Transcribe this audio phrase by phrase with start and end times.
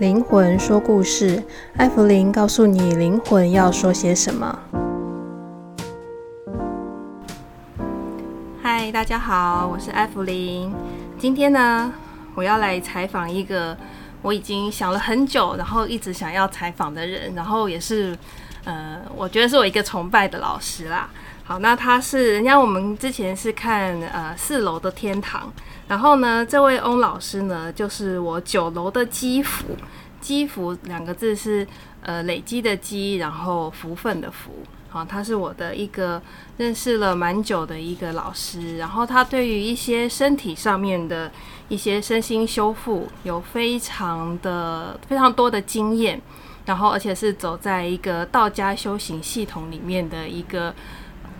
[0.00, 1.40] 灵魂说故事，
[1.76, 4.58] 艾芙琳告诉你灵魂要说些什么。
[8.60, 10.74] 嗨，大家好，我是艾芙琳。
[11.16, 11.92] 今天呢，
[12.34, 13.76] 我要来采访一个
[14.20, 18.18] 我已经想了很久，然后一直想要采访的人，然后也是，
[18.64, 21.08] 呃，我觉得是我一个崇拜的老师啦。
[21.44, 25.52] 好，那他是人家我们之前是看呃四楼的天堂，
[25.86, 29.76] 然后呢，这位翁老师呢，就是我九楼的积福，
[30.20, 31.66] 积福两个字是
[32.00, 34.52] 呃累积的积，然后福分的福。
[34.88, 36.22] 好，他是我的一个
[36.56, 41.30] 认识了蛮久的一个老师，然后他对于一些身体上面的
[41.68, 46.18] 一些身心修复有非常的非常多的经验，
[46.64, 50.74] 然后而且是走在一个道家修行系统里面的一个。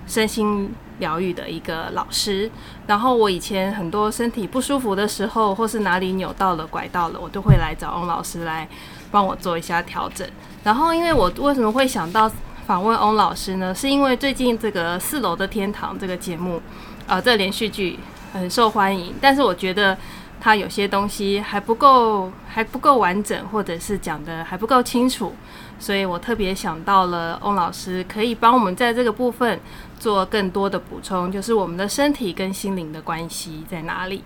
[0.07, 2.51] 身心疗愈的一个老师，
[2.87, 8.69] 然后我以前很多身体不舒服的时候，或是哪里扭到了、拐到了，我都会来找翁老师来
[9.11, 10.29] 帮我做一下调整。
[10.63, 12.31] 然后，因为我为什么会想到
[12.67, 13.75] 访问翁老师呢？
[13.75, 16.61] 是因为最近这个《四楼的天堂》这个节目，
[17.07, 17.99] 呃，这个连续剧
[18.33, 19.97] 很受欢迎，但是我觉得。
[20.41, 25.33] 他有些东西还不够，还不够完整，或者是讲得还不够清楚，
[25.79, 29.59] 所以我特别想到了翁老师，可以帮我们在这个部分
[30.05, 34.23] 做更多的补充，就是我们的身体跟心灵的关系在哪里。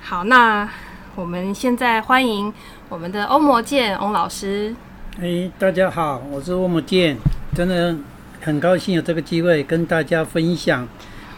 [0.00, 0.66] 好，那
[1.14, 2.50] 我们现在欢迎
[2.88, 4.74] 我们的欧魔健翁老师。
[5.20, 7.14] 哎，大家好，我是欧魔健，
[7.54, 7.94] 真的
[8.40, 10.88] 很高兴有这个机会跟大家分享，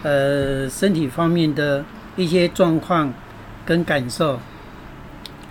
[0.04, 3.12] 呃，身体方面的一些状况。
[3.66, 4.40] 跟感受。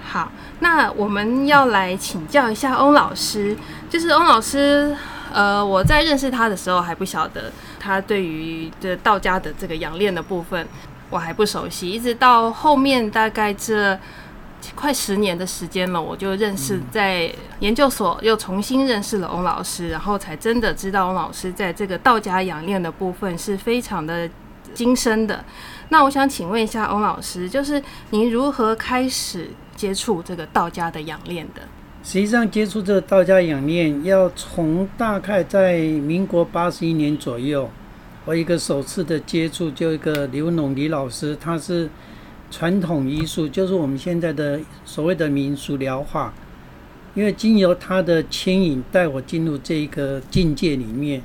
[0.03, 3.55] 好，那我们要来请教一下翁老师，
[3.89, 4.93] 就是翁老师，
[5.31, 10.67] 呃，我在认识他的时候还不晓得他对于这道家的这个养练的部分
[11.09, 13.97] 我还不熟悉，一直到后面大概这
[14.75, 24.29] 快十年的时间了，我就认识在研究所又重新认识了翁老师，然后才真的知道翁老师在这个道家养练的部分是非常的
[24.73, 25.43] 精深的。
[25.87, 31.61] 那我想请问一下翁老师，就是您如何开始接触这个道家的养练的？
[32.09, 37.69] 实际上，接触这个道家养念，要从大概在民国八十一年左右，
[38.25, 41.87] 我一个首次的接触，就一个刘农李老师，他是
[42.49, 46.33] 传统医术，就是我们现在的所谓的民俗疗法，
[47.13, 51.21] 因为经由他的牵引，带我进入这一个境界里面。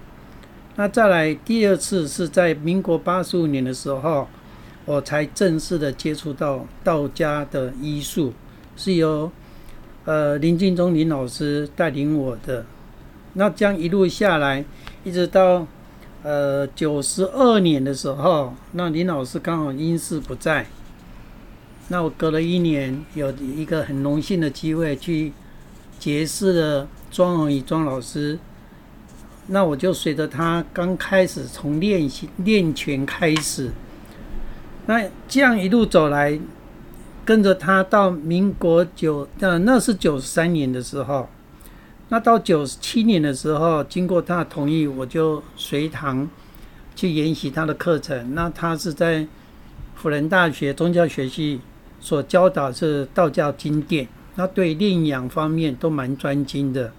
[0.77, 4.29] 那再来第二次是在民国八十五年的时候。
[4.85, 8.35] 我才正式的接触到道家的医术，
[8.77, 9.33] 是由
[10.05, 12.65] 呃林敬忠林老师带领我的。
[13.35, 14.65] 那这样一路下来，
[15.03, 15.67] 一直到
[16.23, 20.67] 呃九十二年的时候，那林老师刚好因事不在。
[21.89, 25.33] 那我隔了一年，有一个很荣幸的机会去
[25.99, 28.39] 结识了庄弘仪庄老师。
[29.49, 33.71] 那我就随着他刚开始从练习练拳开始。
[34.87, 36.39] 那这样一路走来，
[37.25, 41.29] 跟着他到民国九，呃，那是九三年的时候。
[42.11, 46.29] 那到九十七年的时候，经过他的同意，我就随堂
[46.95, 48.35] 去研习他的课程。
[48.35, 49.27] 那他是在
[49.95, 51.61] 辅仁大学宗教学系
[51.99, 54.07] 所教导是道教经典，
[54.37, 56.93] 那对炼养方面都蛮专精的。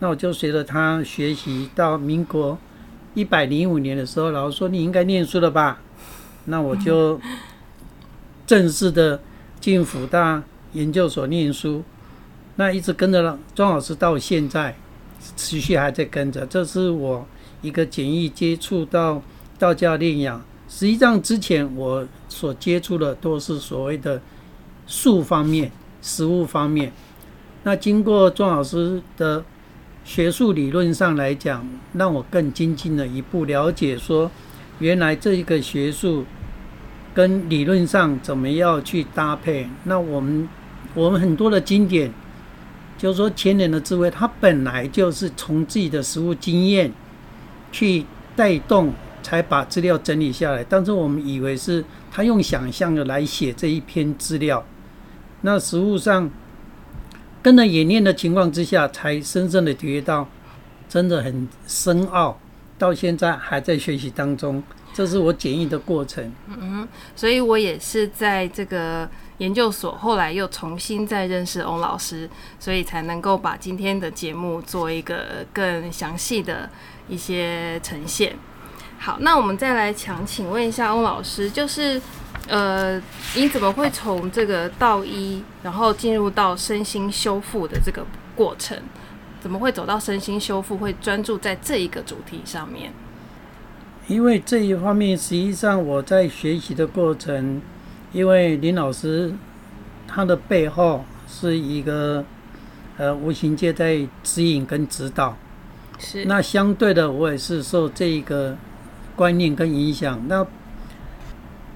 [0.00, 2.58] 那我就随着他学习到民国
[3.14, 5.80] 一百零五年的时候，老师说，你应该念书了吧？
[6.44, 7.18] 那我就
[8.46, 9.18] 正式的
[9.64, 10.42] 进辅大
[10.74, 11.82] 研究所念书，
[12.56, 14.76] 那一直跟着庄老师到现在，
[15.38, 16.44] 持续还在跟着。
[16.44, 17.26] 这是我
[17.62, 19.22] 一个简易接触到
[19.58, 20.44] 道教炼养。
[20.68, 24.20] 实际上之前我所接触的都是所谓的
[24.86, 26.92] 术方面、实物方面。
[27.62, 29.42] 那经过庄老师的
[30.04, 34.30] 学术理论上来讲，让我更精进了一步，了解说。
[34.78, 36.26] 原来这一个学术
[37.14, 39.68] 跟理论上怎么样去搭配？
[39.84, 40.48] 那我们
[40.94, 42.12] 我们很多的经典，
[42.98, 46.92] 就是说前人的智慧，他本来就是从自己的实务经验
[47.70, 50.64] 去带动，才把资料整理下来。
[50.68, 54.64] 但是我们以为是他用想象的来写这一篇资料，
[55.42, 56.28] 那实务上
[57.40, 60.28] 跟着演练的情况之下，才深深的体会到，
[60.88, 62.38] 真的很深奥。
[62.76, 64.60] 到现在还在学习当中，
[64.94, 66.32] 这是我简易的过程。
[66.46, 69.06] 嗯，所以我也是在这个
[69.38, 72.30] 研究所，后来又重新再认识翁老师，
[72.60, 76.70] 所以才能够把今天的节目做一个更详细的
[77.08, 78.36] 一些呈现。
[78.98, 82.00] 好，那我们再来想请问一下翁老师，就是
[82.46, 82.96] 呃，
[83.34, 88.06] 你怎么会从这个道医，然后进入到身心修复的这个
[88.36, 88.78] 过程？
[89.42, 92.90] 怎么会走到身心修复，会专注在这一个主题上面？
[94.06, 97.60] 因为这一方面，实际上我在学习的过程，
[98.12, 99.32] 因为林老师
[100.06, 102.24] 他的背后是一个
[102.98, 105.36] 呃无形界在指引跟指导，
[105.98, 106.24] 是。
[106.26, 108.56] 那相对的，我也是受这一个
[109.16, 110.22] 观念跟影响。
[110.28, 110.46] 那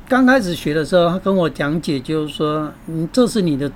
[0.07, 3.71] 刚开始学的时候，他跟我讲解，就是说，嗯，这是你的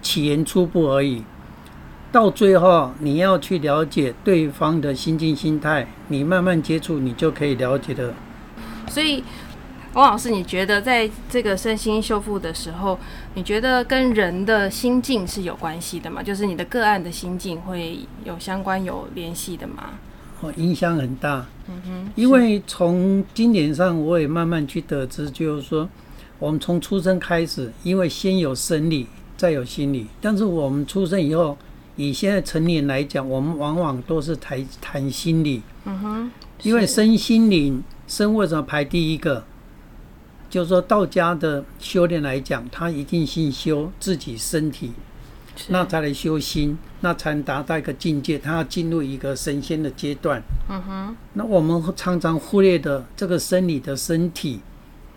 [0.00, 1.22] 起源初步而已。
[2.12, 8.12] 到最后，你要去了解对方的心境、心态，你慢慢接触，你就可以了解的。
[8.86, 9.24] 所以，
[9.94, 12.98] 王老师，你觉得在这个身心修复的时候，
[13.32, 16.22] 你觉得跟人的心境是有关系的吗？
[16.22, 19.92] 就是你的个案的心境会有相关、有联系的吗？
[20.42, 21.46] 哦，影响很大。
[21.66, 25.88] 嗯哼，因为从经典上，我也慢慢去得知，就是说，
[26.38, 31.56] 我们从出生开始，因为先有生理，再有心理，但是我们出生以后。
[31.96, 36.30] 以现在成年来讲，我们往往都是谈谈心理，嗯哼，
[36.62, 39.44] 因为身心灵，身为什么排第一个？
[40.48, 44.92] 就是说道家的修炼来讲，他一定先修自己身体，
[45.68, 50.42] 那才来修心，那才能达到一个境界，他要进入一个神仙的阶段。
[50.68, 54.60] 嗯哼，那我们常常忽略的这个生理的身体，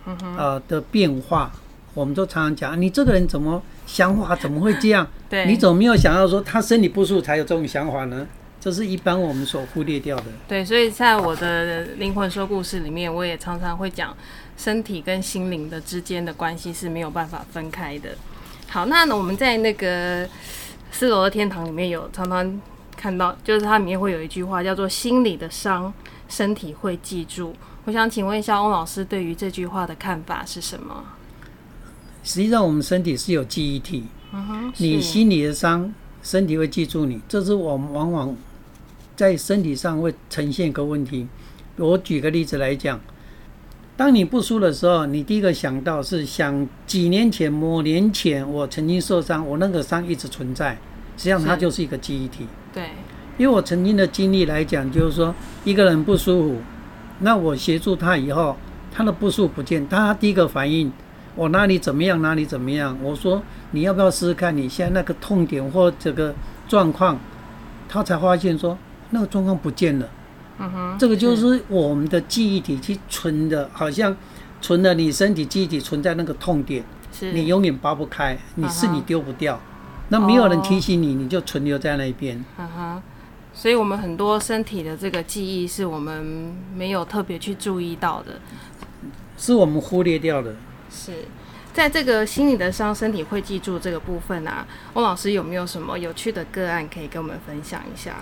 [0.06, 1.52] 嗯哼，呃的变化，
[1.96, 3.60] 我们都常常讲，你这个人怎么？
[3.86, 5.08] 想法怎么会这样？
[5.30, 8.26] 对，你怎么没有想到说他身体不舒服才有这种想法呢？
[8.60, 10.24] 这是一般我们所忽略掉的。
[10.48, 14.14] 对，所以在我的灵魂说故事里面，我也常常会讲
[14.56, 18.10] 身体跟心灵的之间的关系是没有办法分开的。
[18.68, 20.28] 好，那我们在那个
[20.90, 22.60] 四楼的天堂里面有常常
[22.96, 25.94] 看到，就是它里面会有一句话叫做“心里的伤，
[26.28, 27.54] 身体会记住”。
[27.86, 31.04] 我想请问一下翁老师，对于这句话的看法是什么？
[32.26, 34.02] 实际上，我们身体是有记忆体。
[34.78, 35.94] 你心里的伤，
[36.24, 37.20] 身体会记住你。
[37.28, 38.36] 这是我们往往
[39.14, 41.28] 在身体上会呈现一个问题。
[41.76, 43.00] 我举个例子来讲，
[43.96, 50.76] 当你不舒服的时候，你第一个想到是想几年前、某年前我曾经受伤，我那个伤一直存在。
[51.16, 52.44] 实际上，它就是一个记忆体。
[52.74, 52.90] 对，
[53.38, 55.32] 因为我曾经的经历来讲，就是说
[55.64, 56.56] 一个人不舒服，
[57.20, 58.56] 那我协助他以后，
[58.92, 60.90] 他的不舒服不见，他第一个反应。
[61.36, 62.98] 我哪里怎么样，哪里怎么样？
[63.02, 63.40] 我说
[63.72, 64.56] 你要不要试试看？
[64.56, 66.34] 你现在那个痛点或这个
[66.66, 67.16] 状况，
[67.88, 68.76] 他才发现说
[69.10, 70.08] 那个状况不见了。
[70.58, 74.16] 嗯哼，这个就是我们的记忆体去存的，好像
[74.62, 79.60] 存了你身体记忆体存在那个痛点，是你永远拔不开，你是你丢不掉。
[80.08, 82.42] 那没有人提醒你，你就存留在那边。
[82.56, 83.02] 嗯哼，
[83.52, 88.40] 所以我们很多身体的这个记忆是我们没有特别去注意到的，
[89.36, 90.54] 是我们忽略掉的。
[90.96, 91.12] 是
[91.74, 94.66] 在这个心理的伤，身体会记住这个部分啊。
[94.94, 98.16] 翁老师有没有什么有趣的个案可以跟我们分享一下？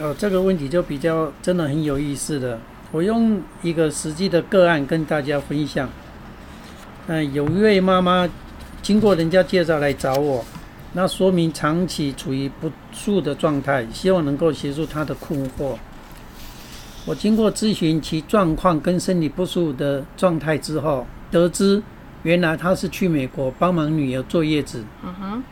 [0.00, 2.58] 哦，这个问题就比较真的很有意思的。
[2.90, 5.88] 我用一个实际的个案跟大家分享。
[7.08, 8.28] 嗯、有一位妈妈
[8.80, 10.42] 经过人家介绍来找我，
[10.94, 15.76] 那说明长期处于不舒的状态，希望能够协助她的困惑。
[17.04, 21.82] 我经过咨询其状况跟身体不舒的状态之后，得知
[22.22, 25.42] 原来他是去美国帮忙女儿坐月子，嗯哼，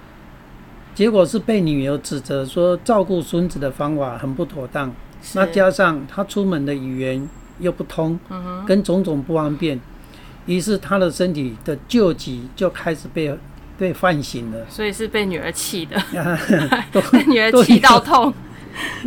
[0.95, 4.95] 结果是被女儿指责说照顾孙子的方法很不妥当，
[5.35, 9.81] 那加上他出门的语言又不通，嗯哼，跟种种不方便，
[10.47, 13.37] 于是他的身体的旧疾就开始被
[13.77, 16.01] 被唤醒了，所以是被女儿气的，
[17.11, 18.33] 被女儿气到痛，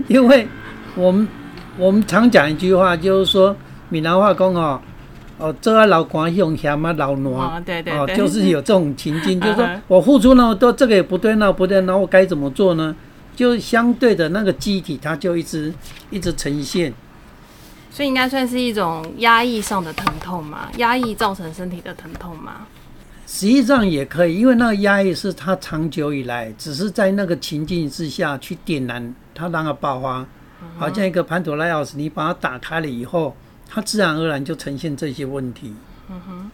[0.07, 0.47] 因为
[0.95, 1.27] 我们。
[1.75, 3.55] 我们常讲一句话，就是说
[3.89, 4.79] 闽南话讲哦，
[5.43, 12.95] 哦，做啊老官用嫌啊老暖，哦，对对对，哦，就是有这种情境， 就是说我付出那么多，这个也不对，那不对，那我该怎么做呢？
[13.35, 15.73] 就相对的那个机体，它就一直
[16.09, 16.93] 一直呈现。
[17.91, 20.69] 所以应该算是一种压抑上的疼痛嘛？
[20.77, 22.65] 压抑造成身体的疼痛嘛？
[23.27, 30.25] 实际上也可以，因为那个压抑是它长久以来，只是在那个情境之下去点燃它，让它爆发。
[30.77, 33.35] 好像一个潘朵拉钥匙，你把它打开了以后，
[33.73, 35.73] 它自然而然就呈现这些问题。
[36.07, 36.51] 嗯哼，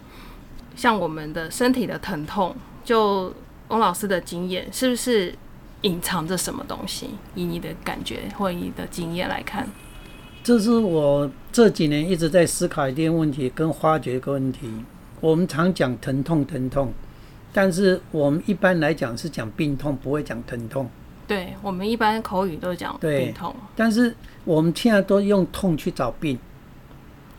[0.73, 3.33] 像我们的身体的疼痛，就
[3.67, 5.35] 翁老师的经验，是不是
[5.81, 7.09] 隐藏着什么东西？
[7.35, 9.67] 以你的感觉或你的经验来看，
[10.41, 14.71] 这是我这几年一直在思考一件问题跟发掘一个问题。
[15.19, 16.93] 我们常讲疼痛，疼痛，
[17.51, 20.89] 但是我们一般来讲是讲病痛，不会讲疼痛。
[21.27, 26.39] 对，我们一般口语都讲病痛，但是我们现在都用痛去找病，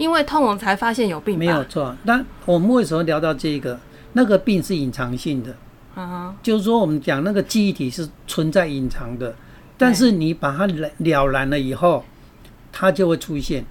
[0.01, 1.39] 因为痛我们才发现有病。
[1.39, 1.95] 没有错。
[2.05, 3.79] 那我们为什么聊到这个？
[4.15, 5.55] 那个病是隐藏性的，
[5.95, 9.33] 嗯哼，就是说我们讲那个记忆体是存在隐藏的，
[9.79, 12.03] 但是你把它了了然了以后，
[12.73, 13.65] 它就会出现。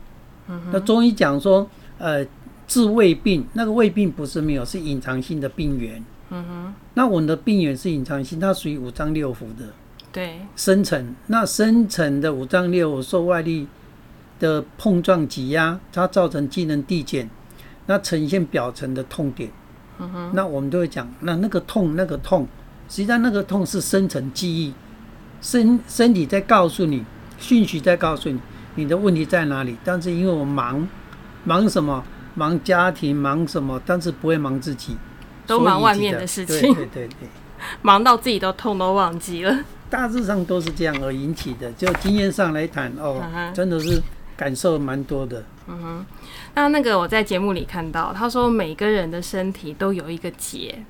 [0.47, 1.67] 嗯哼，那中医讲说，
[1.97, 2.25] 呃，
[2.67, 6.01] 治胃病，那个胃病不是没有，是隐藏性的病源。
[6.29, 9.65] 嗯哼，那我们的病源是隐藏性，它属于五脏六腑的。
[10.13, 13.67] 对，深层，那深层的五脏六腑受外力
[14.39, 17.29] 的碰撞挤压，它造成机能递减，
[17.85, 19.51] 那呈现表层的痛点。
[19.99, 22.47] 嗯哼，那我们都会讲，那那个痛，那个痛，
[22.87, 24.73] 实际上那个痛是深层记忆，
[25.41, 27.03] 身身体在告诉你，
[27.37, 28.39] 讯息在告诉你，
[28.75, 29.75] 你的问题在哪里。
[29.83, 30.87] 但是因为我忙，
[31.43, 32.03] 忙什么？
[32.35, 33.81] 忙家庭，忙什么？
[33.85, 34.95] 但是不会忙自己。
[35.45, 37.27] 都忙外面的事情，对对对对，
[37.81, 39.57] 忙到自己都痛都忘记了。
[39.89, 43.19] 大致上都是这样而引起的，就经验上来谈哦，
[43.51, 43.99] 真的是
[44.39, 45.43] 感受蛮多的。
[45.67, 46.05] 嗯哼，
[46.55, 50.81] 那那个我在节目里看到，他说每个人的身体都有一个结，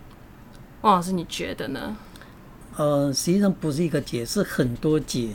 [0.82, 1.98] 汪老师你觉得呢？
[2.77, 5.29] 呃，实际上不是一个结，是很多结。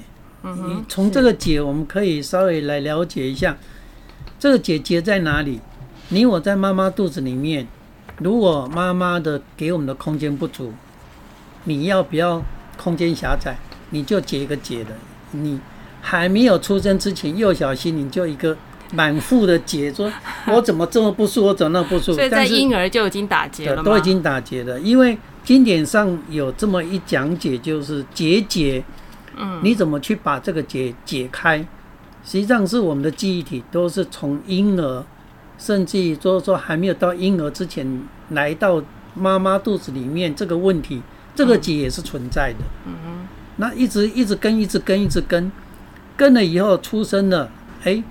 [0.44, 3.56] 嗯哼，从这个结，我们可以稍微来了解一下，
[4.38, 5.58] 这个结结在哪里？
[6.10, 7.66] 你我在妈妈肚子里面。
[8.18, 10.72] 如果妈妈的给我们的空间不足，
[11.64, 12.40] 你要不要
[12.76, 13.56] 空间狭窄，
[13.90, 14.90] 你就结一个结的。
[15.32, 15.58] 你
[16.04, 18.54] 还没有出生之前，幼小心灵就一个
[18.92, 20.12] 满腹的结，说
[20.52, 22.18] 我怎么这么不舒服，我怎么那么不舒服？
[22.18, 23.82] 所以在婴儿就已经打结了？
[23.82, 28.84] 都已经打结了，因为经典上有这么一讲解，就是结节。
[29.36, 31.58] 嗯，你怎么去把这个结解开？
[32.24, 35.04] 实际上是我们的记忆体都是从婴儿。
[35.56, 37.86] 甚至于就是说还没有到婴儿之前，
[38.30, 38.82] 来到
[39.14, 41.00] 妈妈肚子里面，这个问题，
[41.36, 42.64] 这个结也是存在的。
[42.86, 45.50] 嗯哼，那一直一直跟，一直跟，一直跟，
[46.16, 47.50] 跟了以后出生了，
[47.84, 48.02] 哎，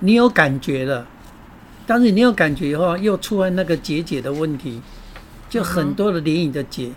[0.00, 1.06] 你有感觉了，
[1.86, 4.80] 但是你有感觉以后，又出现那个结节的问题，
[5.48, 6.92] 就很多的连影的结，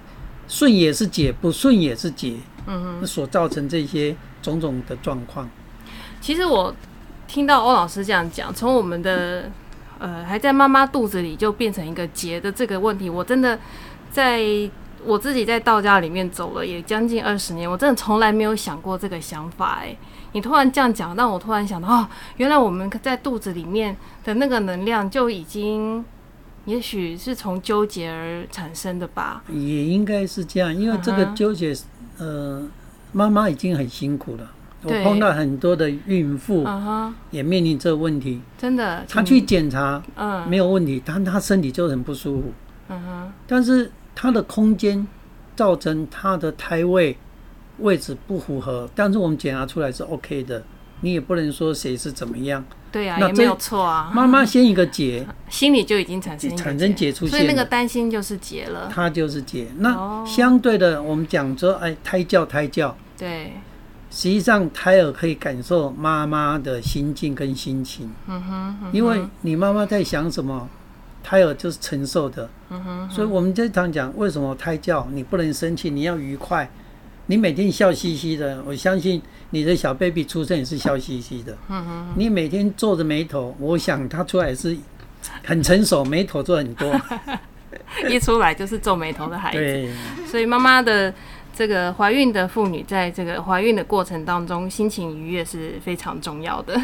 [0.48, 2.36] 顺也是结，不顺也是结。
[2.67, 5.50] 嗯哼，所造成这些种种的状况。
[6.22, 6.75] 其实我。
[7.25, 9.50] 听到欧老师这样讲，从我们的
[9.98, 13.58] 呃还在妈妈肚子里就变成一个结的这个问题，我真的
[14.12, 14.39] 在
[15.05, 19.79] 我自己在道家里面走了也将近二十年，我真的从来没有想过这个想法。
[19.81, 19.95] 哎，
[20.31, 22.07] 你突然这样讲，让我突然想到，哦，
[22.38, 26.03] 原来我们在肚子里面的那个能量就已经，
[26.65, 29.43] 也许是从纠结而产生的吧？
[29.50, 31.75] 也应该是这样，因为这个纠结，
[32.17, 32.65] 呃，
[33.12, 34.51] 妈妈已经很辛苦了。
[34.86, 36.67] 我碰到很多的孕妇，
[37.31, 38.41] 也面临这个问题。
[38.57, 42.51] 真的，她去检查，嗯，没有问题，但她身体就很不舒服。
[42.89, 45.08] 嗯哼，但是她的空间
[45.55, 47.17] 造成它的胎位
[47.79, 50.63] 位置不符合，但是我们检查出来是 OK 的，
[51.01, 52.63] 你也不能说谁是怎么样。
[52.91, 54.12] 对啊，也没有错啊。
[54.13, 58.88] 妈妈先一个结， 心里就已经产生产生结出现，所以那个担心就是结了。
[58.93, 59.67] 它就是结。
[59.79, 62.96] 那相对的，我们讲说，哎，胎教，胎教。
[63.17, 63.53] 对。
[64.12, 68.13] 实际上，胎儿可以感受妈妈的心境跟心情。
[68.27, 70.70] 嗯哼，因为你妈妈在想什么，
[71.23, 72.49] 胎儿就是承受的。
[72.69, 76.69] 嗯哼，所以我们经常讲，为什么胎教你不能生气，你要愉快，
[77.27, 78.61] 你每天笑嘻嘻的。
[78.67, 81.57] 我相信你的小 baby 出生也是笑嘻嘻的。
[81.69, 84.77] 嗯哼，你每天皱着眉头，我想他出来也是
[85.43, 86.93] 很成熟，眉头做很多。
[88.09, 89.57] 一出来就是皱眉头的孩子。
[89.57, 89.89] 对，
[90.27, 91.13] 所以妈妈的。
[91.55, 96.81] 这个怀孕的妇女在这个怀孕的过程当中，心情愉悦是非常重要的。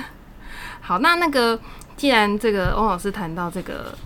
[0.80, 1.60] 好，那那个
[1.98, 3.98] 既然这个欧老师谈到这个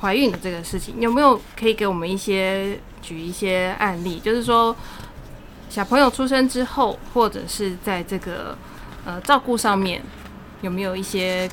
[0.00, 4.20] 怀孕的这个事情，有没有可以给我们一些举一些案例？
[4.20, 4.74] 就是说
[5.68, 8.56] 小朋友出生之后，或者是在这个
[9.04, 10.02] 呃照顾上面，
[10.62, 11.50] 有没有一些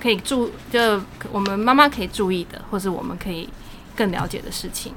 [0.00, 3.48] 可以注就我们妈妈可以注意的，或者我们可以
[3.94, 4.92] 更了解的事情？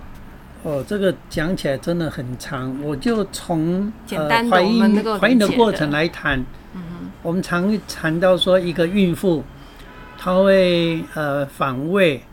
[0.63, 6.39] 哦，这个讲起来真的很长，我就从呃怀孕怀孕的过程来谈。
[6.73, 9.43] 嗯哼，我们常谈到说，一个孕妇
[10.17, 12.23] 她会呃反胃，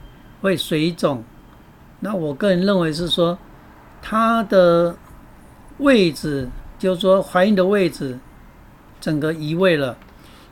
[0.43, 1.25] 会水肿。
[2.01, 3.39] 那我个人认为是说，
[4.03, 4.95] 它的
[5.79, 8.19] 位置，就是说怀孕的位置，
[9.01, 9.97] 整个移位了，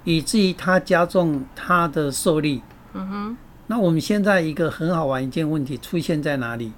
[0.05, 2.63] 以至于它加重它的受力。
[2.95, 6.73] 嗯哼，那我们现在一个很好玩一件问题出现在哪里？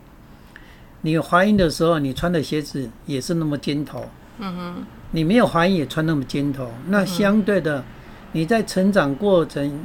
[1.02, 4.09] 你怀孕的时候，你穿的鞋子也是那么尖头。
[4.38, 4.85] 嗯哼。
[5.14, 7.85] 你没有怀孕也穿那么尖头，那相对的，
[8.33, 9.85] 你在成长过程，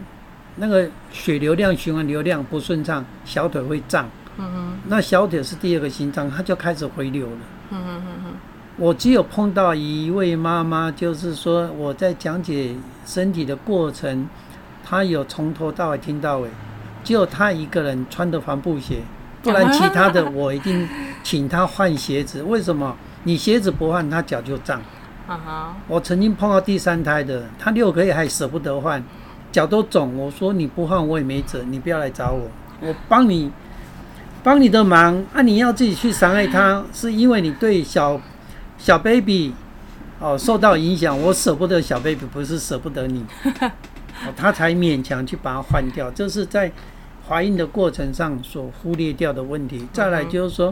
[0.58, 4.10] 那个血流量、循环流量不顺畅，小腿会胀。
[4.38, 4.78] 嗯哼。
[4.88, 7.38] 那小腿是第二个心脏，它就开始回流了。
[7.72, 8.34] 嗯哼哼哼。
[8.78, 14.28] 我只有碰到一位妈妈，就是说我在讲解身体的过程，
[14.84, 16.50] 她有从头到尾听到尾，
[17.04, 19.02] 只有她一个人穿的帆布鞋，
[19.42, 20.88] 不然其他的我一定
[21.24, 22.44] 请她换鞋子。
[22.44, 22.96] 为什么？
[23.24, 24.82] 你鞋子不换，她脚就胀。
[25.90, 29.04] 我曾经碰到第三胎的，他六个月还舍不得换，
[29.58, 30.16] 脚都肿。
[30.16, 32.48] 我说你不换我也没辙，你不要来找我，
[32.80, 33.52] 我帮你
[34.44, 35.42] 帮你的忙啊！
[35.42, 38.22] 你要自己去伤害他，是因为你对小
[38.78, 39.52] 小 baby
[40.20, 43.26] 哦受到影响，我舍不得小 baby，不是舍不得你，
[44.38, 46.12] 他才勉强去把它换掉。
[46.12, 46.72] 这是在
[47.28, 49.88] 怀孕的过程上所忽略掉的问题。
[49.92, 50.72] 再来就是说，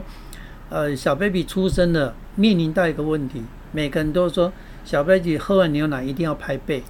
[0.69, 3.41] 呃，小 baby 出生了，面临到一个问题。
[3.71, 4.53] 每个人都说
[4.85, 6.83] 小 baby 喝完牛奶一定要拍背，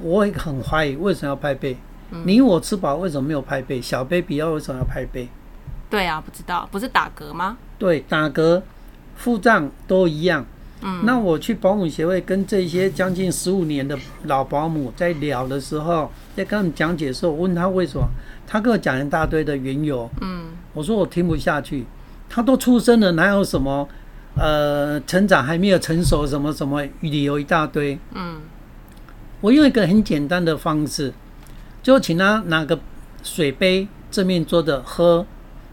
[0.00, 1.76] 我也很怀疑为什么要拍背？
[2.10, 3.80] 嗯、你我吃饱为什么没有拍背？
[3.80, 5.28] 小 baby 要为什么要拍背？
[5.88, 7.56] 对啊，不知道，不是打嗝吗？
[7.78, 8.62] 对，打嗝、
[9.16, 10.44] 腹胀都一样。
[10.82, 18.08] 嗯，那我去保姆协会跟这些将近十五年的老保姆在聊的时候，在跟他们讲解的时候，我问他为什么，
[18.46, 20.08] 他跟我讲一大堆的缘由。
[20.20, 21.84] 嗯，我说我听不下去，
[22.28, 23.88] 他都出生了，哪有什么？
[24.36, 27.98] 呃，成长还没有成熟，什么什么理由一大堆。
[28.14, 28.40] 嗯，
[29.40, 31.12] 我用一个很简单的方式，
[31.82, 32.78] 就请他拿个
[33.22, 35.26] 水杯正面坐着喝，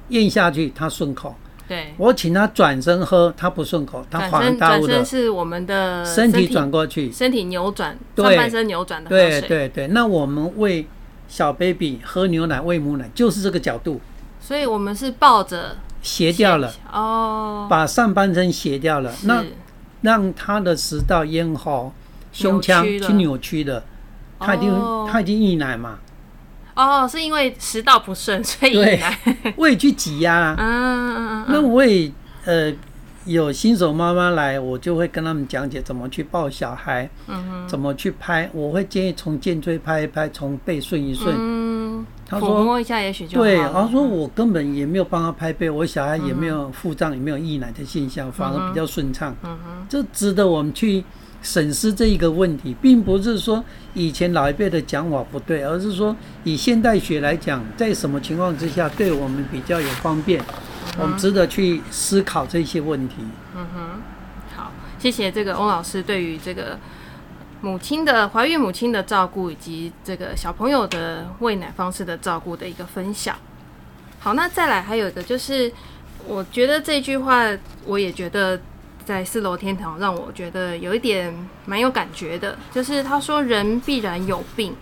[0.10, 1.36] 咽下去他顺口。
[1.68, 4.94] 对，我请他转身喝，他不顺口，他恍然大悟的。
[4.94, 9.42] 转身是我们的身体转过去，身体扭转，对上半身扭转的喝水。
[9.42, 10.88] 对对对，那我们喂
[11.28, 14.00] 小 baby 喝牛奶、喂母奶就是这个角度。
[14.40, 15.78] 所以我们是抱着。
[16.00, 19.44] 斜掉了哦，把上半身斜掉了，那
[20.02, 21.92] 让他的食道、咽喉、
[22.38, 23.84] 胸腔去扭曲的，
[24.40, 24.72] 他已经
[25.10, 25.98] 他已经溢奶嘛。
[26.76, 29.20] 哦，是因为食道不顺，所以溢奶。
[29.58, 30.56] 胃去挤压。
[30.58, 31.46] 嗯嗯嗯。
[31.50, 32.12] 那我也
[32.46, 32.72] 呃
[33.26, 41.36] 有新手妈妈来，我就会跟他们讲解怎么去抱小孩，嗯怎么去拍，我会建议从肩椎拍一拍，从背顺一顺。
[41.36, 42.06] 嗯。
[42.30, 43.44] 他说摸一下也许就好。
[43.44, 49.34] 对，他说我根本也没有帮他拍背，我小孩也没有腹胀，也没有溢奶的现象，反而比较顺畅。
[49.44, 51.04] 嗯哼，这值得我们去
[51.42, 60.44] 审视这一个问题，并不是说以前老一辈的讲法不对，而是说以现代学来讲，在什么情况之下对我们比较有方便，
[61.00, 63.16] 我们值得去思考这些问题。
[63.56, 64.02] 嗯哼，
[64.56, 66.78] 好，谢谢这个翁老师对于这个。
[67.60, 73.36] 母亲的怀孕，母亲的照顾以及这个小朋友的喂奶方式的照顾的一个分享。
[74.20, 75.72] 好，那再来还有一个就是，
[76.28, 77.50] 我觉得这句话
[77.84, 78.62] 我也觉得
[79.08, 81.34] 在四楼天堂让我觉得有一点
[81.66, 84.76] 蛮有感觉的，就是他说人必然有病，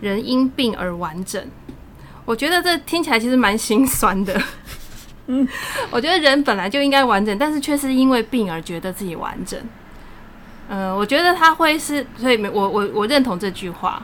[0.00, 1.44] 人因病而完整。
[2.24, 4.40] 我觉得这听起来其实蛮心酸的。
[5.26, 5.46] 嗯，
[5.90, 9.60] 我觉得人本来就应该完整，但是却是因为病而觉得自己完整。
[10.68, 14.00] 呃，我觉得他会是，所以我我我认同这句话。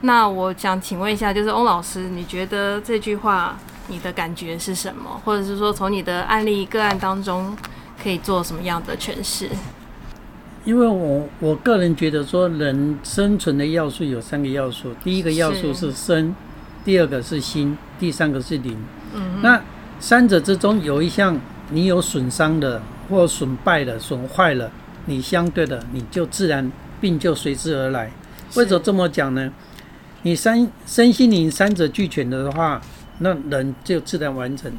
[0.00, 5.20] 那我想请问一下，就是翁老师，你觉得这句话你的感觉是什么？
[5.26, 7.54] 或者是说，从你的案例个案当中，
[8.02, 9.48] 可以做什么样的诠释？
[10.64, 16.34] 因为我我个人觉得说，人生存的要素有三个要素，第一个要素是身，是
[16.84, 18.76] 第二个是心，第三个是灵。
[19.14, 19.62] 嗯，那
[19.98, 24.70] 三者之中有一项你有损伤的，或损败的、损坏了。
[25.06, 28.10] 你相对的，你就自然病就随之而来。
[28.56, 29.50] 为什么这么讲呢？
[30.22, 32.82] 你三身心灵三者俱全的话，
[33.20, 34.70] 那人就自然完整。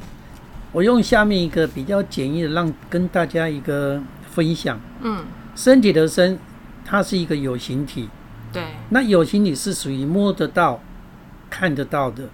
[0.71, 4.79] 我用下面一个比较简易的，让跟大家一个分享。
[5.01, 6.38] 嗯，身体的身，
[6.86, 8.08] 它是一个有形体。
[8.53, 8.63] 对。
[8.89, 10.79] 那有形体是属于摸得到、
[11.49, 12.29] 看得到的。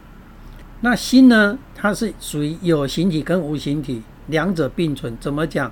[0.81, 1.57] 那心呢？
[1.73, 5.15] 它是属于有形体跟无形体两者并存。
[5.19, 5.71] 怎么讲？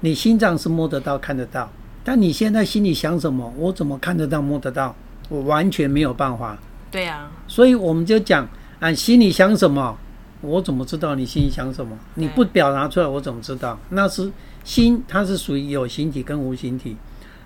[0.00, 1.70] 你心脏是摸得到、看得到，
[2.02, 4.94] 但你现在心里想什么，我怎么看得到、摸得到？
[5.28, 6.58] 我完全没有办法。
[6.90, 7.30] 对呀。
[7.46, 8.48] 所以我们就讲，
[8.80, 9.96] 啊，心里想什么，
[10.42, 11.98] 我怎么知道你心里想什么？
[12.16, 13.78] 你不表达出来，我怎么知道？
[13.88, 14.30] 那是
[14.62, 16.96] 心，它是属于有形体跟无形体。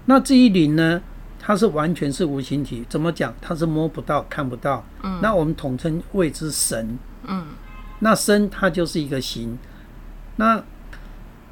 [0.06, 1.00] 那至于灵呢，
[1.38, 2.84] 它是完全是无形体。
[2.88, 3.32] 怎么讲？
[3.40, 4.84] 它是摸不到、看不到。
[5.04, 5.20] 嗯。
[5.22, 6.98] 那我们统称谓之神。
[7.24, 7.44] 嗯。
[8.00, 9.56] 那身它就是一个形。
[10.36, 10.62] 那。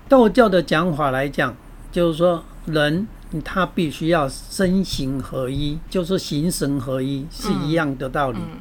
[0.06, 1.56] 道教的讲法来讲，
[1.90, 3.08] 就是说人
[3.42, 8.38] 他必须要身形合一，就是形神合一是一样的道理。
[8.38, 8.58] 嗯嗯、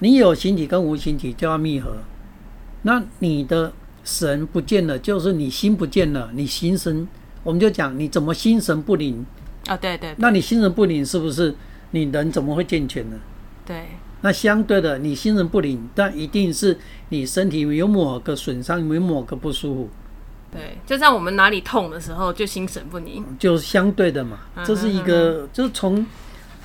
[0.00, 1.96] 你有形体跟无形体就要密合，
[2.82, 3.72] 那你的
[4.04, 7.08] 神不见了，就是你心不见了，你心神
[7.42, 9.24] 我们就讲你怎么心神不宁
[9.66, 9.76] 啊？
[9.76, 11.54] 对，对对，那你心神不宁是不是
[11.92, 13.16] 你人怎么会健全呢？
[13.64, 13.86] 对，
[14.20, 16.78] 那相对的，你心神不宁，但一定是
[17.08, 19.88] 你身体有某个损伤，有某个不舒服。
[20.52, 24.38] 对，就像我们哪里痛的时候，就心神不宁，就是相对的嘛。
[24.64, 26.06] 这是一个，就是从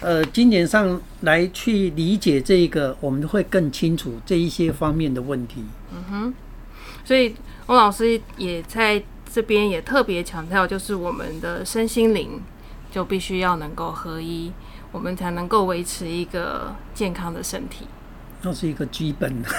[0.02, 5.64] 呃经典上来去理解这个，我们会更清楚这一些方面的问题。
[5.94, 6.34] 嗯哼，
[7.06, 7.36] 所以
[7.68, 12.42] 翁老师也在这边也特别强调，就是我们的身心灵
[12.92, 14.52] 就必须要能够合一，
[14.92, 17.86] 我们才能够维持一个健康的身体。
[18.44, 19.50] 那是一个基本的，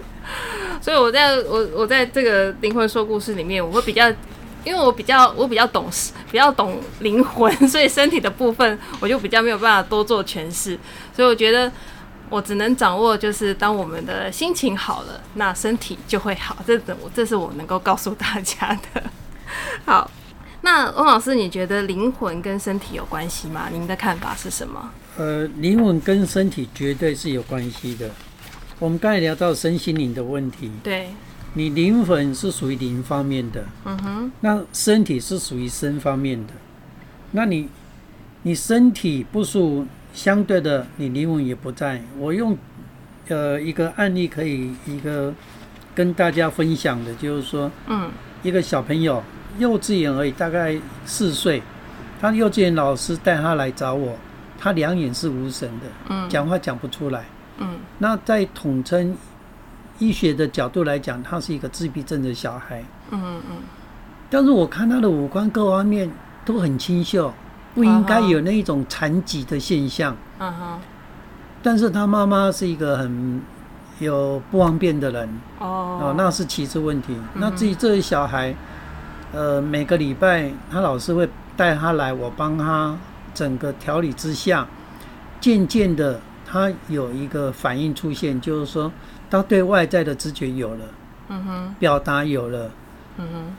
[0.78, 4.12] 所以我在我我在这个灵魂说故事里面，我会比较，
[4.66, 10.76] 因为我比较我比较懂事，比较懂灵魂，所以身体的部分我就比较没有办法多做诠释。
[11.14, 11.70] 所以我觉得
[12.28, 16.56] 我只能掌握，就是当我们的心情好了，那身体就会好。
[16.66, 19.02] 这等我这是我能够告诉大家的。
[19.86, 20.10] 好，
[20.62, 23.68] 那翁老师，你觉得灵魂跟身体有关系吗？
[23.72, 24.90] 您的看法是什么？
[25.16, 28.10] 呃，灵魂跟身体绝对是有关系的。
[28.78, 31.08] 我们刚才聊到身心灵的问题，对，
[31.56, 36.52] 你灵魂是属于灵方面的，嗯哼，那身体是属于身方面的。
[37.32, 37.66] 那你
[38.42, 42.02] 你身体不舒，相对的，你灵魂也不在。
[42.18, 42.56] 我用
[43.28, 45.32] 呃一个案例可以一个
[45.94, 48.10] 跟大家分享的，就是说，嗯，
[48.42, 49.22] 一个小朋友
[49.58, 51.62] 幼稚园而已，大概四岁，
[52.20, 54.14] 他幼稚园老师带他来找我。
[54.58, 57.24] 他两眼是无神的，嗯，讲话讲不出来，
[57.58, 59.16] 嗯，那在统称
[59.98, 63.56] 医学的角度来讲，他是一个自闭症的小孩，嗯嗯嗯，
[64.28, 66.10] 但是我看他的五官各方面
[66.44, 67.32] 都很清秀，
[67.74, 70.78] 不应该有那一种残疾的现象，嗯哼，
[71.62, 73.40] 但是他妈妈是一个很
[73.98, 75.28] 有不方便的人，
[75.58, 78.54] 哦，哦，那是其次问题，那至于这个小孩，
[79.32, 82.96] 呃，每个礼拜他老师会带他来，我帮他。
[83.36, 84.66] 整个调理之下，
[85.42, 88.90] 渐渐的，他有一个反应出现，就是说，
[89.30, 90.84] 他对外在的知觉有了，
[91.28, 92.70] 嗯哼，表达有了，
[93.18, 93.54] 嗯哼。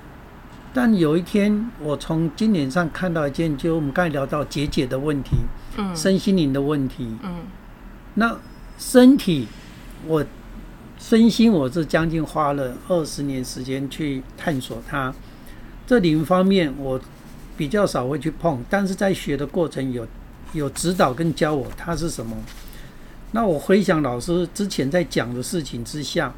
[0.73, 5.37] 但有一天，我从经典上看到一件，就我们刚才聊到结节的问题，
[5.77, 7.43] 嗯，身心灵的问题，嗯，
[8.15, 8.37] 那
[8.77, 9.47] 身体，
[10.05, 10.25] 我
[10.97, 15.13] 身心我是将近花了二十年时间去探索它，
[15.85, 16.99] 这灵方面我。
[17.57, 20.07] 比较少会去碰，但是在学的过程有
[20.53, 22.37] 有指导跟教我它是什么。
[23.31, 26.33] 那我回想老师之前在讲的事情之下，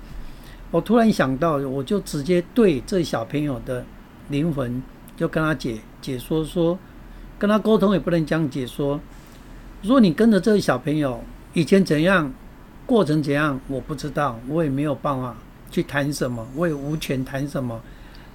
[0.71, 3.85] 我突然想到，我就直接对这小朋友的
[4.29, 4.81] 灵魂
[5.15, 6.77] 就跟他解解说说，
[7.37, 8.99] 跟他沟通也不能讲解说。
[9.81, 11.23] 如果你跟着这个小朋友
[11.53, 12.31] 以前怎样，
[12.85, 15.35] 过程怎样，我不知道，我也没有办法
[15.69, 17.81] 去谈什么，我也无权谈什么。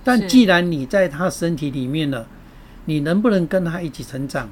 [0.02, 2.26] 但既然你在他身体里面了。
[2.86, 4.46] 你能不能跟他一起成长？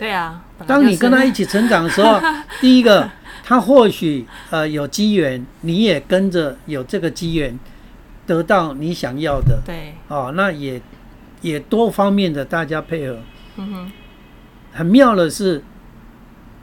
[0.00, 2.18] 对啊，当你跟他一起成长的时候，
[2.58, 3.06] 第一个，
[3.44, 7.58] 他或许呃有机缘，你也跟着有这个机缘，
[8.26, 9.60] 得到你想要的。
[9.62, 10.80] 对，哦，那也
[11.42, 13.18] 也多方面的大家配合。
[13.56, 13.92] 嗯哼，
[14.72, 15.62] 很妙的是，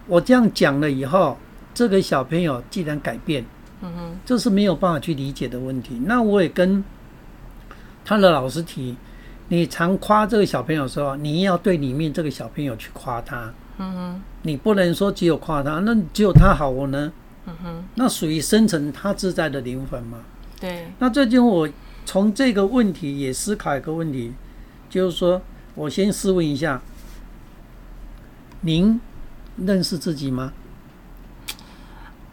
[0.07, 1.37] 我这样讲了以后，
[1.75, 3.45] 这个小朋友既然改变，
[3.83, 6.01] 嗯哼，这是没有办法去理解的问题。
[6.05, 6.83] 那我也跟
[8.03, 8.97] 他的老师提。
[9.49, 13.53] 你常夸这个小朋友的时候，你要对里面这个小朋友去夸他。
[13.77, 17.11] 嗯哼，你不能说只有夸他，那只有他好我呢？
[17.45, 20.17] 嗯哼，那属于深层他自在的灵魂嘛。
[20.59, 20.87] 对。
[20.99, 21.69] 那最近我
[22.05, 24.33] 从这个问题也思考一个问题，
[24.89, 25.41] 就是说
[25.75, 26.81] 我先试问一下，
[28.61, 28.99] 您
[29.57, 30.51] 认识自己吗？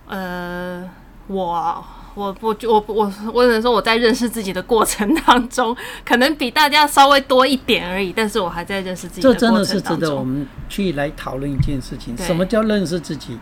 [0.08, 0.90] 呃，
[1.28, 1.84] 我。
[2.14, 9.64] 我我我我我只能说我在认识自己的过程当中，可能比大家稍微多一点而已，但是我还在认识自己的过程当中。
[9.64, 12.16] 这真的是值得我们去来讨论一件事情。
[12.16, 13.36] 什么叫认识自己？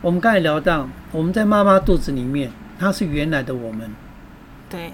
[0.00, 3.90] 我们刚才聊到，我们在妈妈肚子里面，它是原来的我们。
[4.70, 4.92] 对。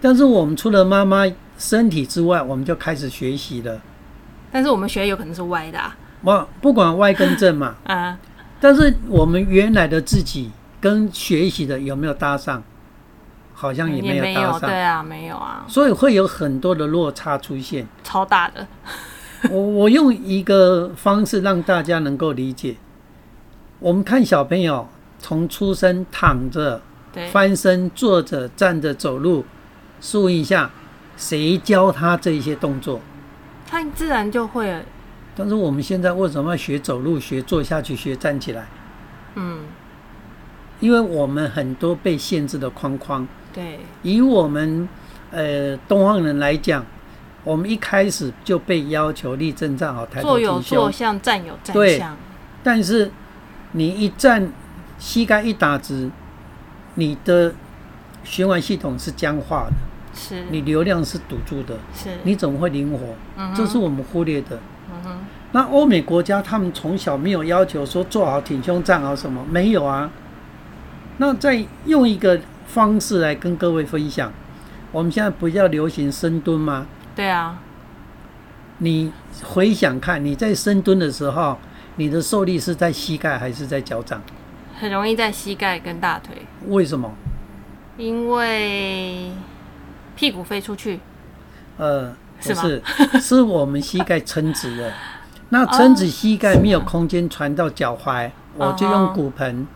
[0.00, 1.24] 但是我们除了妈妈
[1.56, 3.80] 身体之外，我们就开始学习了。
[4.50, 5.96] 但是我们学有可能是歪的啊。
[6.22, 7.76] 不不管歪跟正嘛。
[7.86, 8.18] 啊。
[8.60, 10.50] 但是我们原来的自己。
[10.80, 12.62] 跟学习的有没有搭上？
[13.52, 14.60] 好像也没有搭上。
[14.60, 15.66] 对啊，没有啊。
[15.68, 18.66] 所以会有很多的落差出现，超大的。
[19.50, 22.76] 我我用一个方式让大家能够理解。
[23.78, 24.88] 我们看小朋友
[25.18, 26.80] 从出生躺着、
[27.30, 29.44] 翻身、坐着、站着、走路，
[30.00, 30.70] 试问一下，
[31.16, 33.00] 谁教他这些动作？
[33.66, 34.82] 他自然就会了。
[35.36, 38.66] 但是我们现在为什么要学走路、学坐下去、学站起来？
[39.34, 39.60] 嗯。
[40.80, 44.88] 因为我们很多被限制的框框，对，以我们
[45.30, 46.84] 呃东方人来讲，
[47.44, 51.74] 我们一开始就被要求立正站好，抬头挺胸，坐有坐相，站有站相。
[51.74, 52.02] 对，
[52.62, 53.10] 但是
[53.72, 54.50] 你一站，
[54.98, 56.10] 膝盖一打直，
[56.94, 57.52] 你的
[58.24, 59.72] 循环系统是僵化的，
[60.14, 62.98] 是，你流量是堵住的，是，你怎么会灵活？
[63.36, 64.58] 嗯，这是我们忽略的。
[64.92, 65.18] 嗯哼。
[65.52, 70.08] 那欧美国家他们从小没有要求说做好挺胸站好什么，没有啊。
[71.20, 74.32] 那再用一个方式来跟各位分享，
[74.90, 76.86] 我们现在不要流行深蹲吗？
[77.14, 77.58] 对啊。
[78.78, 81.58] 你回想看，你在深蹲的时候，
[81.96, 84.22] 你的受力是在膝盖还是在脚掌？
[84.80, 86.34] 很容易在膝盖跟大腿。
[86.68, 87.12] 为什么？
[87.98, 89.30] 因为
[90.16, 91.00] 屁股飞出去。
[91.76, 92.82] 呃，不是，
[93.20, 94.90] 是我们膝盖撑直了。
[95.50, 99.66] 那撑直膝盖没有空间传到脚踝， 我就用骨盆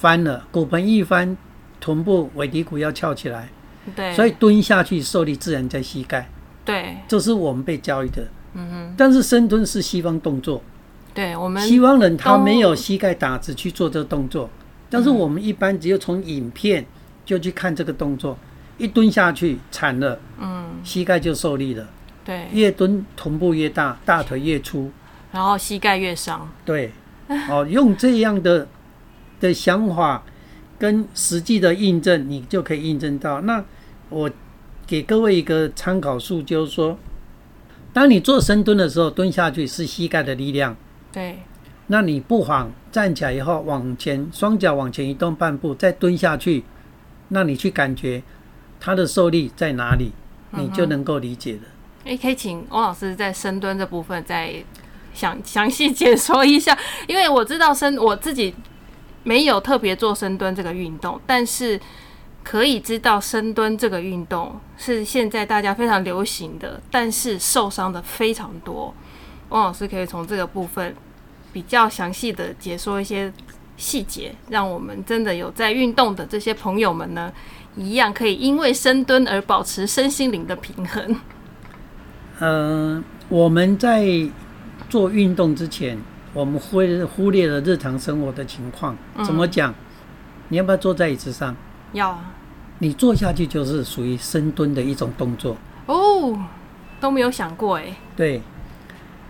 [0.00, 0.46] 翻了。
[0.50, 1.36] 骨盆一翻，
[1.78, 3.48] 臀部尾骶骨要翘起来。
[3.94, 4.14] 对。
[4.14, 6.28] 所以蹲下去受力自然在膝盖。
[6.64, 8.26] 对，这是我们被教育的。
[8.54, 8.94] 嗯哼。
[8.96, 10.62] 但是深蹲是西方动作。
[11.12, 14.48] 对，我们西方人他没有膝盖打直去做这个动作，
[14.88, 16.86] 但是我们一般只有从影片
[17.26, 18.38] 就去看这个动作，
[18.78, 21.84] 一蹲下去惨了，嗯，膝盖就受力了。
[22.24, 24.90] 对，越蹲臀部越大，大腿越粗，
[25.32, 26.48] 然后膝盖越伤。
[26.64, 26.92] 对，
[27.48, 28.66] 哦，用这样的
[29.40, 30.22] 的想法
[30.78, 33.40] 跟实际的印证，你就可以印证到。
[33.40, 33.64] 那
[34.10, 34.30] 我。
[34.86, 36.98] 给各位一个参考数，就是说，
[37.92, 40.76] 当你做深蹲的时候，蹲下去是膝盖的力量。
[41.12, 41.38] 对。
[41.86, 46.64] 那你不妨站起来以后往前，双脚往前移动半步，再蹲下去，
[47.28, 48.20] 那你去感觉
[48.80, 50.10] 它的受力在哪里，
[50.50, 51.60] 你就能够理解了。
[52.04, 54.52] 哎、嗯，可以请欧老师在深蹲这部分再
[55.14, 56.76] 详详细解说一下，
[57.06, 58.52] 因为我知道深我自己
[59.22, 61.80] 没有特别做深蹲这个运动，但是。
[62.42, 68.92] 可以知道深蹲这个运动是现在大家非常流行的，但是受伤的非常多。
[69.50, 70.96] 汪老师可以从这个部分
[71.52, 73.30] 比较详细的解说一些
[73.76, 77.30] 细节，让我们真的有在运动的这些朋友们呢，
[77.76, 81.16] 一样可以因为深蹲而保持身心灵的平衡。
[82.38, 84.02] 嗯、呃，我们在
[84.88, 85.98] 做运动之前，
[86.32, 88.96] 我们会忽略了日常生活的情况。
[89.24, 89.74] 怎么讲？
[90.48, 91.54] 你要不要坐在椅子上？
[91.92, 92.32] 要啊，
[92.78, 96.38] 你坐下去就是属于深蹲的一种动作哦，
[97.00, 97.96] 都没有想过哎。
[98.16, 98.42] 对，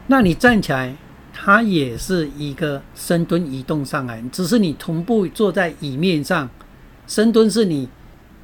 [0.07, 0.95] 那你站起来，
[1.33, 6.49] 它也是一个深蹲移动上来，只是你同步坐在椅面上。
[7.07, 7.89] 深蹲是你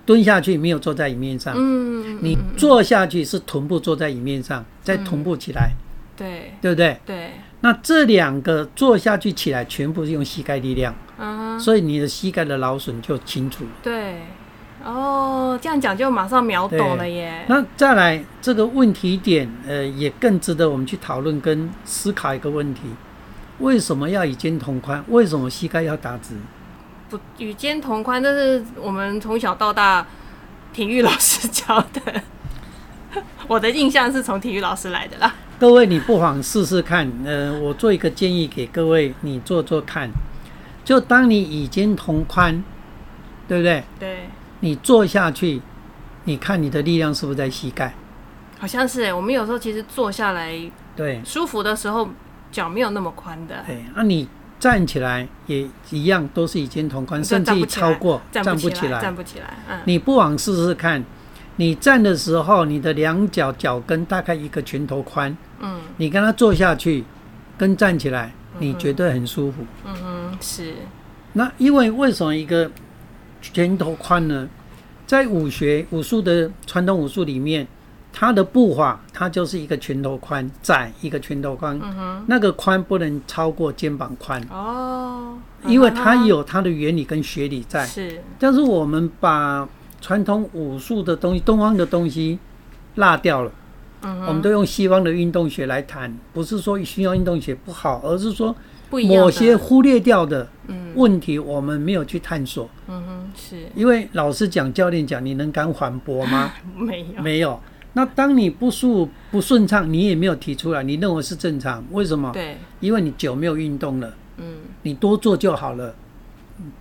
[0.05, 5.71] 蹲下去没有坐在椅面上，嗯，你坐下去是臀部坐在椅面上，再同步起来，
[6.16, 6.99] 对，对不对？
[7.07, 7.31] 对。
[7.61, 10.95] 那这两个坐下去起来，全部是用膝盖力量。
[11.19, 11.59] Uh.
[11.59, 13.64] 所以你的膝盖的劳损就清楚。
[13.83, 14.21] 对，
[14.85, 17.47] 哦，这样讲就马上秒懂了耶。
[17.49, 22.83] 那再来这个问题点，呃，也更值得我们去讨论跟思考一个问题：
[23.61, 25.03] 为什么要与肩同宽？
[25.09, 26.35] 为什么膝盖要打直？
[27.09, 30.07] 不，与肩同宽，这是我们从小到大
[30.75, 32.23] 体育老师教的。
[33.49, 35.35] 我的印象是从体育老师来的啦。
[35.59, 37.11] 各位，你不妨试试看。
[37.25, 40.11] 呃，我做一个建议给各位，你做做看。
[40.85, 42.62] 就当你已经同宽，
[43.49, 43.83] 对不对？
[43.99, 44.19] 对。
[44.61, 45.62] 你坐下去，
[46.25, 47.95] 你看你的力量是不是在膝盖？
[48.59, 49.14] 好像是哎。
[49.14, 50.55] 我们有时候其实坐下来，
[50.95, 52.07] 对，舒服的时候
[52.53, 53.64] 脚没有那么宽的。
[53.66, 53.83] 对。
[53.95, 54.29] 那、啊、你
[54.61, 59.57] 站起来也一样，都是已经同宽，甚至超过，站不起来，站不起来。
[59.71, 59.79] 嗯。
[59.87, 61.03] 你不妨试试看，
[61.57, 65.35] 你站的时候，你的两脚脚跟大概一个拳头宽。
[65.61, 65.81] 嗯。
[65.97, 67.05] 你跟他坐下去，
[67.57, 68.33] 跟站起来。
[68.59, 69.62] 你绝对很舒服。
[69.85, 70.73] 嗯哼，是。
[71.35, 72.71] 那因为为什么一个
[73.42, 74.49] 拳头宽呢？
[75.07, 77.69] 在武学武术的传统武术里面，
[78.14, 81.79] 它的步法它就是一个拳头宽，窄一个拳头宽。
[81.83, 82.25] 嗯。
[82.27, 84.42] 那个宽不能超过肩膀宽。
[84.51, 85.37] 哦。
[85.66, 87.85] 因为它有它的原理跟学理在。
[87.85, 88.23] 是。
[88.38, 89.69] 但是我们把
[90.01, 92.38] 传统武术的东西、东方的东西
[92.95, 93.53] 落掉了。
[94.27, 98.55] 我们都用西方的运动学来谈，不是说西方运动学不好，而是说
[98.90, 100.49] 某些忽略掉的
[100.95, 102.69] 问题，我们没有去探索。
[102.87, 103.66] 嗯哼，是。
[103.75, 106.53] 因为老师讲、教练讲，你能敢反驳吗？
[106.79, 107.61] 没有，没有。
[107.95, 111.85] 那当你不舒服、不顺畅，你也没有提出来，你认为是正常？
[111.90, 112.31] 为什么？
[112.33, 114.14] 对，因为你久没有运动了。
[114.37, 115.95] 嗯，你多做就好了，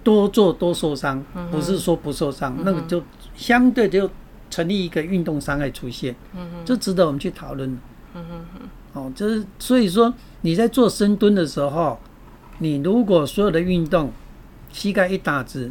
[0.04, 3.02] 多做多受伤，不是说不受伤，那个就
[3.36, 4.10] 相对就。
[4.50, 7.70] 成立一个运动伤害出现，嗯哼，这值得我们去讨论。
[8.14, 12.00] 嗯哼哼，哦，就是所以说你在做深蹲的时候，
[12.60, 14.14] 你如果所有的运动
[14.72, 15.70] 膝盖一打直，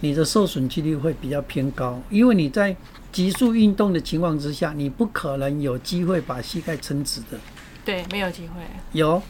[0.00, 2.76] 你的受损几率会比较偏高，因为你在
[3.10, 7.38] 急速运动的情况之下，你不可能有机会把膝盖撑直的。
[7.84, 8.60] 对，没有机会。
[8.92, 9.22] 有，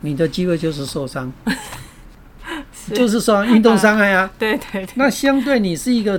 [0.00, 1.30] 你的机会就是受伤，
[2.94, 4.30] 就是说运动伤害啊。
[4.38, 4.94] 对对对。
[4.94, 6.18] 那相对你是一个。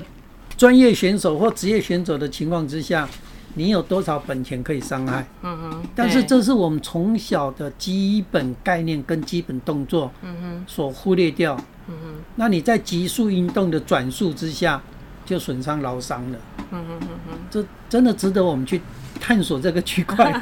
[0.57, 3.07] 专业选手或职业选手的情况之下，
[3.55, 5.25] 你有多少本钱可以伤害？
[5.43, 5.83] 嗯哼。
[5.95, 11.55] 但是这是我们从小的基本概念跟基本动作，嗯哼，所忽略掉。
[11.87, 12.15] 嗯哼。
[12.35, 14.81] 那你在急速运动的转速之下，
[15.25, 16.39] 就损伤劳伤了。
[16.71, 17.39] 嗯哼哼哼。
[17.49, 18.81] 这真的值得我们去
[19.19, 20.31] 探索这个区块。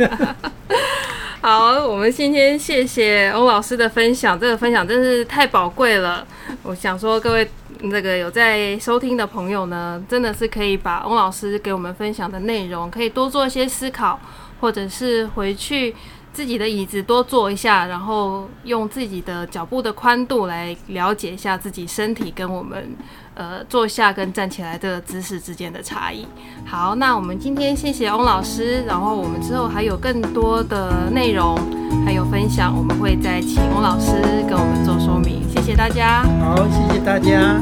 [1.43, 6.25] 好，我们今天谢谢翁老师的分享，这个分享真是太宝贵了。
[6.63, 7.45] 我想说，各位
[7.81, 14.17] 那个有在收听的朋友呢，真的是可以把翁老师给我们分享的内容，可以多做一些思考，
[14.61, 15.93] 或者是回去
[16.31, 22.95] 自己的椅子多坐一下，然后用自己的脚步的宽度来了解一下自己身体跟我们。
[23.35, 26.27] 呃，坐下跟站起来这个姿势之间的差异。
[26.65, 31.57] 好，那我们今天谢谢翁老师，然后我们之后还有更多的内容
[32.05, 35.41] 还有分享，我们会再请翁老师跟我们做说明。
[35.49, 36.23] 谢谢大家。
[36.39, 37.59] 好，谢谢大家。